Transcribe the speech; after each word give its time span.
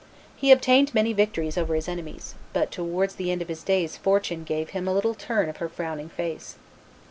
He 0.35 0.51
obtained 0.51 0.95
many 0.95 1.13
victories 1.13 1.59
over 1.59 1.75
his 1.75 1.87
enemies; 1.87 2.33
but 2.53 2.71
towards 2.71 3.13
the 3.13 3.31
end 3.31 3.43
of 3.43 3.49
his 3.49 3.61
days 3.61 3.97
Fortune 3.97 4.43
gave 4.43 4.69
him 4.71 4.87
a 4.87 4.93
little 4.95 5.13
turn 5.13 5.47
of 5.47 5.57
her 5.57 5.69
frowning 5.69 6.09
face. 6.09 6.55